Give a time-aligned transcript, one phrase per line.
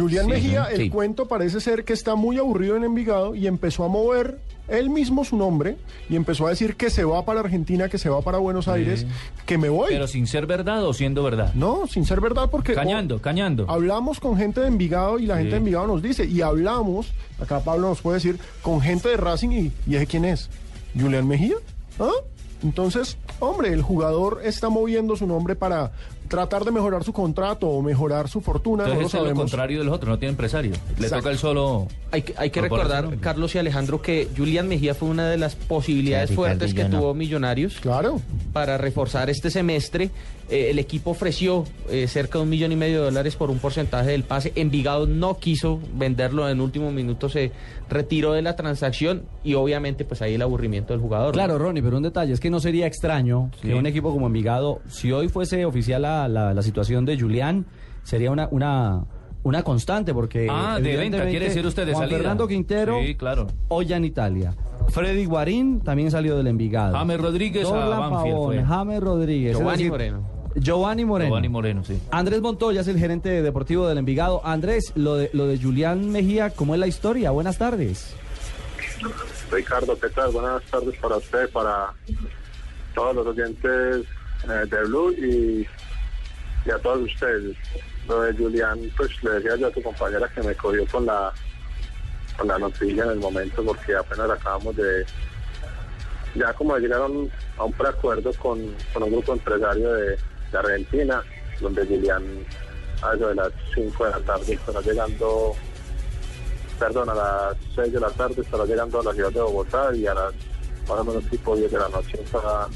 [0.00, 0.82] Julián Sí, Mejía, sí.
[0.82, 4.38] el cuento parece ser que está muy aburrido en Envigado y empezó a mover
[4.68, 5.76] él mismo su nombre
[6.08, 9.04] y empezó a decir que se va para Argentina, que se va para Buenos Aires,
[9.44, 9.88] que me voy.
[9.88, 11.52] Pero sin ser verdad o siendo verdad.
[11.54, 12.74] No, sin ser verdad porque...
[12.74, 13.66] Cañando, cañando.
[13.68, 17.60] Hablamos con gente de Envigado y la gente de Envigado nos dice, y hablamos, acá
[17.60, 20.48] Pablo nos puede decir, con gente de Racing y, y ¿ese quién es?
[20.98, 21.56] ¿Julián Mejía?
[21.98, 22.10] ¿Ah?
[22.62, 25.92] Entonces, hombre, el jugador está moviendo su nombre para
[26.30, 29.38] tratar de mejorar su contrato o mejorar su fortuna, Entonces no lo es lo sabemos.
[29.42, 30.70] contrario de los otros, no tiene empresario.
[30.72, 31.16] Le Exacto.
[31.18, 31.88] toca el solo.
[32.12, 33.18] Hay que, hay que recordar.
[33.18, 37.12] Carlos y Alejandro, que Julián Mejía fue una de las posibilidades Sí, fuertes que tuvo
[37.14, 38.20] Millonarios Claro.
[38.52, 40.10] para reforzar este semestre.
[40.48, 43.60] Eh, el equipo ofreció eh, cerca de un millón y medio de dólares por un
[43.60, 44.52] porcentaje del pase.
[44.56, 47.52] Envigado no quiso venderlo en último minuto, se
[47.88, 51.28] retiró de la transacción y obviamente pues ahí el aburrimiento del jugador.
[51.28, 51.32] ¿no?
[51.34, 53.68] Claro, Ronnie, pero un detalle es que no sería extraño Sí.
[53.68, 57.66] que un equipo como Envigado, si hoy fuese oficial la, la- la situación de Julián,
[58.02, 59.04] sería una, una,
[59.42, 60.46] una constante, porque.
[60.50, 62.18] Ah, de venta, quiere decir usted de Juan salida.
[62.18, 63.46] Fernando Quintero, Sí, claro.
[63.68, 64.54] hoy en Italia.
[64.88, 66.94] Freddy Guarín también salió del Envigado.
[66.96, 68.64] James Rodríguez a Dorlan Banfield Pavón, fue.
[68.64, 69.52] James Rodríguez.
[69.56, 70.22] Giovanni decir, Moreno.
[70.56, 71.28] Giovanni Moreno.
[71.28, 72.00] Giovanni Moreno, sí.
[72.10, 74.40] Andrés Montoya es el gerente deportivo del Envigado.
[74.44, 77.30] Andrés, lo de, lo de Julián Mejía, ¿cómo es la historia?
[77.30, 78.16] Buenas tardes.
[79.52, 80.30] Ricardo, ¿qué tal?
[80.32, 81.92] Buenas tardes para usted, para
[82.94, 84.06] todos los oyentes
[84.44, 85.66] eh, de Blue y,
[86.64, 87.56] y a todos ustedes.
[88.08, 91.32] Lo de Julián, pues le decía yo a tu compañera que me cogió con la
[92.36, 95.04] con la noticia en el momento porque apenas acabamos de
[96.34, 100.16] ya como de llegar a un, a un preacuerdo con, con un grupo empresario de,
[100.52, 101.22] de Argentina,
[101.60, 102.24] donde Julián
[103.02, 105.54] a eso de las 5 de la tarde estará llegando
[106.78, 110.06] perdón, a las 6 de la tarde estará llegando a la ciudad de Bogotá y
[110.06, 110.34] a las
[110.88, 112.66] más o menos tipo 10 de la noche estará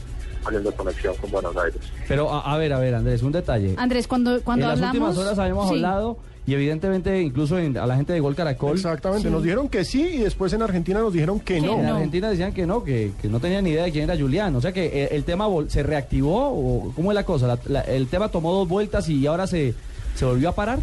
[0.46, 1.80] haciendo conexión con Buenos Aires.
[2.08, 3.74] Pero a, a ver, a ver, Andrés, un detalle.
[3.76, 4.94] Andrés, cuando, cuando en las hablamos...
[5.10, 5.74] últimas horas habíamos Sí.
[5.74, 6.16] hablado
[6.46, 8.76] y evidentemente incluso en- a la gente de Gol Caracol.
[8.76, 11.78] Exactamente, nos dijeron que sí y después en Argentina nos dijeron que no.
[11.80, 14.54] En Argentina decían que no, que, que no tenían ni idea de quién era Julián.
[14.56, 17.46] O sea que eh, el tema vol- se reactivó o cómo es la cosa.
[17.46, 19.74] La- la- el tema tomó dos vueltas y ahora se,
[20.14, 20.80] se volvió a parar.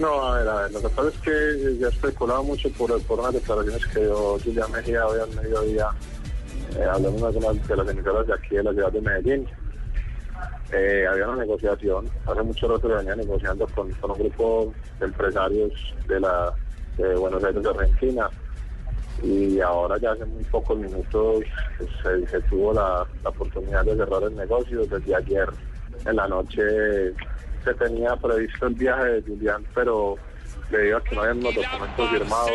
[0.00, 3.20] No, a ver, a ver, lo que pasa es que ya especulaba mucho por, por
[3.20, 5.86] unas declaraciones que dio Julián Mejía hoy al mediodía,
[6.76, 9.48] eh, hablando de algunas de las emisoras de aquí de la ciudad de Medellín.
[10.72, 15.06] Eh, había una negociación, hace mucho rato se venía negociando con, con un grupo de
[15.06, 15.72] empresarios
[16.08, 16.54] de la
[16.96, 18.30] de Buenos Aires de Argentina
[19.22, 21.44] y ahora ya hace muy pocos minutos
[21.78, 25.48] pues, se, se tuvo la, la oportunidad de cerrar el negocio desde ayer
[26.06, 26.62] en la noche
[27.64, 30.16] se tenía previsto el viaje de Julián pero
[30.72, 32.50] debido a que no habían los documentos firmados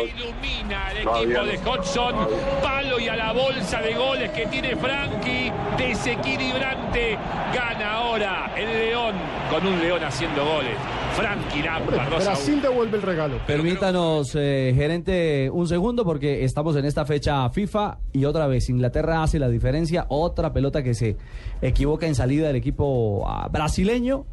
[1.04, 2.14] no había de Hodgson,
[2.62, 7.16] palo y a la bolsa de goles que tiene Frankie, desequilibrante,
[7.54, 9.14] gana ahora el León,
[9.50, 10.76] con un León haciendo goles.
[11.14, 12.62] Frankie Lampard, 2 a Brasil 1.
[12.62, 13.38] devuelve el regalo.
[13.46, 19.22] Permítanos, eh, gerente, un segundo porque estamos en esta fecha FIFA y otra vez Inglaterra
[19.22, 20.06] hace la diferencia.
[20.10, 21.16] Otra pelota que se
[21.60, 24.26] equivoca en salida del equipo ah, brasileño.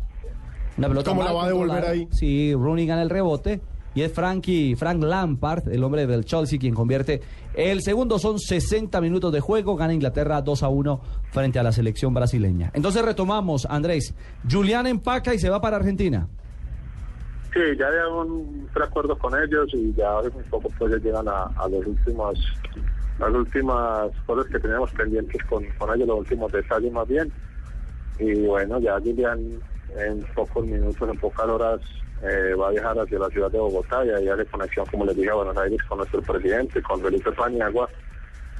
[0.77, 2.07] Una pelota ¿Cómo la va a devolver ahí?
[2.11, 3.61] Sí, Rooney gana el rebote.
[3.95, 7.21] Y es Frankie, Frank Lampard, el hombre del Chelsea, quien convierte
[7.53, 8.19] el segundo.
[8.19, 9.77] Son 60 minutos de juego.
[9.77, 11.01] Gana Inglaterra 2 a 1
[11.31, 12.71] frente a la selección brasileña.
[12.73, 14.13] Entonces retomamos, Andrés.
[14.51, 16.27] Julián empaca y se va para Argentina.
[17.53, 21.69] Sí, ya hay un preacuerdo con ellos y ya muy poco pues llegan a, a
[21.69, 22.37] los últimos,
[23.17, 27.31] las últimas cosas que teníamos pendientes con, con ellos, los últimos detalles más bien.
[28.19, 29.39] Y bueno, ya Julián
[29.97, 31.81] en pocos minutos, en pocas horas
[32.23, 35.15] eh, va a viajar hacia la ciudad de Bogotá y ahí hace conexión, como les
[35.15, 37.89] dije, a Buenos Aires con nuestro presidente, con Felipe Paniagua,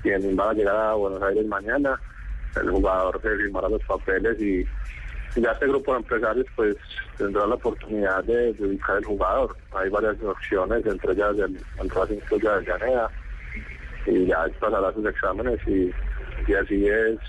[0.02, 2.00] quien va a llegar a Buenos Aires mañana.
[2.56, 4.66] El jugador se firmará los papeles y
[5.36, 6.78] ya este grupo de empresarios pues
[7.18, 9.58] tendrá la oportunidad de, de ubicar el jugador.
[9.74, 13.12] Hay varias opciones, entre ellas el, el Racing Club de Avellaneda
[14.06, 17.20] y ya pasará sus exámenes y así es.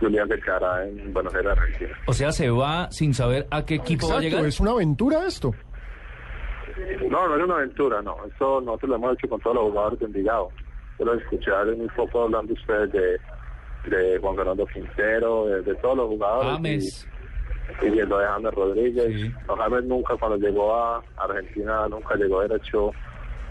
[0.00, 1.90] Julián se quedará en Buenos Aires, Argentina.
[2.06, 4.46] O sea, se va sin saber a qué equipo va a Exacto, llegar.
[4.48, 5.54] es una aventura esto.
[7.10, 8.16] No, no es una aventura, no.
[8.26, 10.48] Esto nosotros lo hemos hecho con todos los jugadores de Envigado.
[10.98, 13.20] Yo lo escuché hace muy poco hablando ustedes de,
[13.90, 16.52] de Juan Fernando Quintero, de, de todos los jugadores.
[16.54, 17.06] James.
[17.82, 19.32] Y y lo de James Rodríguez.
[19.46, 22.90] No, James nunca cuando llegó a Argentina, nunca llegó derecho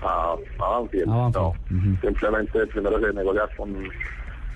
[0.01, 1.09] a, a Banfield.
[1.09, 1.97] A Banfield, No, ujú.
[2.01, 3.83] simplemente primero se negocia con,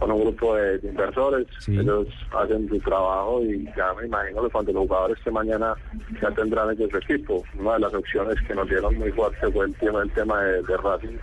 [0.04, 1.48] con un grupo de, de inversores.
[1.60, 1.78] Sí.
[1.80, 2.08] Ellos
[2.38, 5.76] hacen su trabajo y ya me imagino que cuando los jugadores que mañana
[6.22, 7.42] ya tendrán ellos su equipo.
[7.58, 10.62] Una de las opciones que nos dieron muy fuerte fue el tema, el tema de,
[10.62, 11.18] de Racing.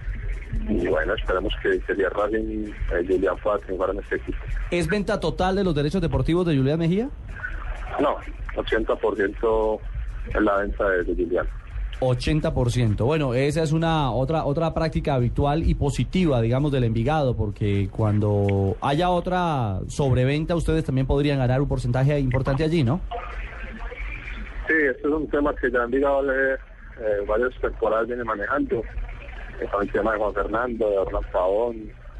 [0.67, 4.39] Y bueno, esperemos que, el Racing, eh, Julián pueda triunfar en este equipo.
[4.71, 7.11] ¿Es venta total de los derechos deportivos de Julián Mejía?
[8.01, 8.17] No,
[8.57, 9.81] 80%
[10.29, 11.47] es la venta de, de Julián.
[12.01, 13.05] 80%.
[13.05, 18.77] Bueno, esa es una otra otra práctica habitual y positiva, digamos, del Envigado, porque cuando
[18.81, 23.01] haya otra sobreventa, ustedes también podrían ganar un porcentaje importante allí, ¿no?
[24.67, 26.57] Sí, este es un tema que ya han llegado eh,
[27.27, 27.53] varias
[28.07, 28.83] viene manejando.
[29.71, 31.77] Con el tema de Juan Fernando, de Hernán Pavón,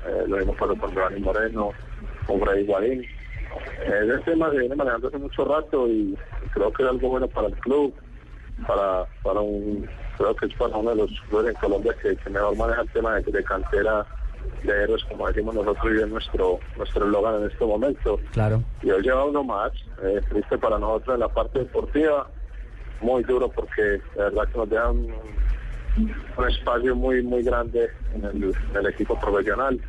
[0.07, 1.71] eh, lo mismo con con Giovanni Moreno,
[2.27, 3.01] con Freddy Guarín.
[3.03, 6.17] Eh, ese tema se viene manejando hace mucho rato y
[6.53, 7.95] creo que es algo bueno para el club,
[8.67, 12.31] para, para un, creo que es para uno de los clubes en Colombia que, que
[12.31, 14.07] mejor maneja el tema de, de cantera
[14.63, 18.21] de héroes, como decimos nosotros, y es nuestro nuestro eslogan en este momento.
[18.33, 18.63] Claro.
[18.83, 19.73] Y hoy lleva uno más,
[20.03, 22.29] eh, triste para nosotros en la parte deportiva,
[23.01, 28.25] muy duro porque de verdad que nos dejan un, un espacio muy muy grande en
[28.25, 29.81] el, en el equipo profesional.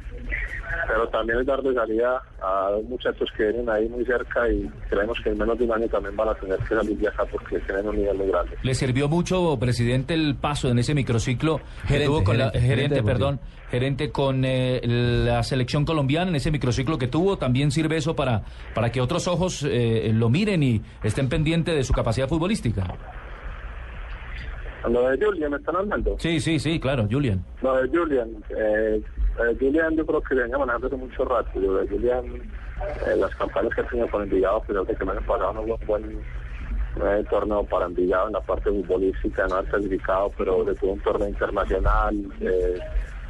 [0.87, 5.17] Pero también es darle salida a dos muchachos que vienen ahí muy cerca y creemos
[5.23, 7.59] que en menos de un año también van a tener que salir de acá porque
[7.59, 8.57] tienen un nivel muy grande.
[8.63, 12.67] ¿Le sirvió mucho, presidente, el paso en ese microciclo que Gerente, tuvo con la gerente,
[12.67, 13.39] gerente, gerente perdón,
[13.69, 17.37] gerente con eh, la selección colombiana en ese microciclo que tuvo?
[17.37, 21.83] ¿También sirve eso para, para que otros ojos eh, lo miren y estén pendientes de
[21.83, 22.85] su capacidad futbolística?
[24.89, 26.15] Lo de Julian, ¿me están hablando?
[26.19, 27.43] Sí, sí, sí, claro, Julian.
[27.61, 29.01] Lo de Julian, eh,
[29.39, 31.59] eh, Julian yo creo que venía manejando hace mucho rato.
[31.59, 32.25] Lo de Julian,
[33.07, 35.75] eh, las campañas que ha tenido con Envigado, creo que el año pasado no un
[35.85, 36.19] buen
[37.03, 40.99] eh, torneo para Envigado en la parte futbolística, no ha clasificado, pero le tuvo un
[41.01, 42.15] torneo internacional.
[42.39, 42.79] Eh,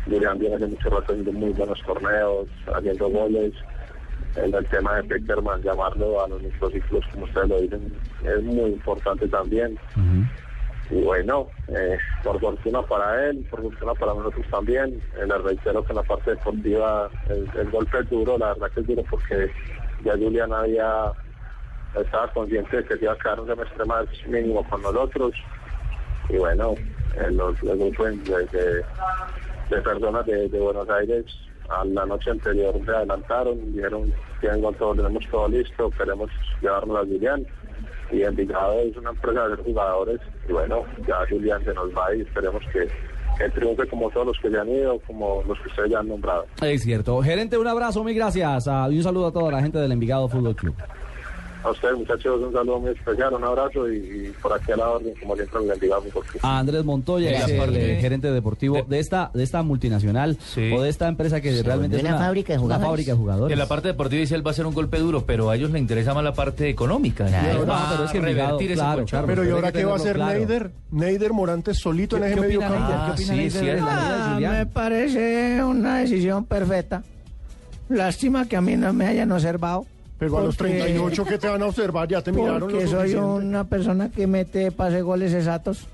[0.05, 3.53] Julian viene hace mucho rato haciendo muy buenos torneos, haciendo goles.
[4.37, 7.93] El, el tema de Peckerman, llamarlo a los microciclos, como ustedes lo dicen,
[8.23, 9.77] es muy importante también.
[10.89, 15.01] Y bueno, eh, por fortuna para él, por fortuna para nosotros también.
[15.17, 18.81] Eh, le reitero que en la parte deportiva el, golpe es duro, la verdad que
[18.81, 19.51] es duro porque
[20.03, 21.13] ya Julián había
[21.95, 25.33] estaba consciente de que se iba a quedar un semestre más mínimo con nosotros.
[26.29, 26.77] Y bueno,
[27.15, 31.25] eh, los, grupos de, de- personas de, de Buenos Aires
[31.69, 36.29] a la noche anterior se adelantaron, dijeron tengo todo, tenemos todo listo, queremos
[36.61, 37.45] llevarnos a Julián
[38.11, 42.21] y Envigado es una empresa de jugadores y bueno, ya Julián se nos va y
[42.21, 42.87] esperemos que,
[43.37, 46.07] que triunfe como todos los que se han ido, como los que ustedes ya han
[46.07, 46.45] nombrado.
[46.61, 47.21] Es cierto.
[47.21, 48.67] Gerente, un abrazo, mil gracias.
[48.67, 50.75] ah, y un saludo a toda la gente del Envigado Fútbol Club.
[51.63, 54.89] A ustedes muchachos un saludo muy especial, un abrazo y, y por aquí a la
[54.89, 56.39] orden, como siempre, en Envigado Fútbol Club.
[56.43, 60.71] A Andrés Montoya, es el eh, gerente deportivo de esta de esta multinacional Sí.
[60.73, 62.87] o de esta empresa que realmente es una fábrica de una jugadores.
[62.89, 63.53] fábrica de jugadores.
[63.53, 65.69] En la parte deportiva dice él va a ser un golpe duro, pero a ellos
[65.69, 67.27] les interesa más la parte económica.
[67.27, 67.63] Claro.
[67.65, 69.07] No, pero es que revertir ese claro, colchón.
[69.07, 69.27] claro.
[69.27, 70.39] Pero ¿y ahora qué va a hacer claro.
[70.39, 70.71] Neider?
[70.89, 72.79] Neider Morantes solito en ¿Qué- ese medio campo.
[72.79, 72.95] Neider?
[73.05, 74.53] ¿Qué opina sí, de la Ah, Julián?
[74.57, 77.03] me parece una decisión perfecta.
[77.89, 79.85] Lástima que a mí no me hayan observado.
[80.21, 83.15] Pero a los porque- 38 que te van a observar, ya te miraron Porque soy
[83.15, 85.87] una persona que mete pase goles exactos.